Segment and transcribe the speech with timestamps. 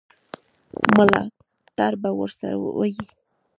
[0.95, 2.93] ملاتړ به ورسره وي.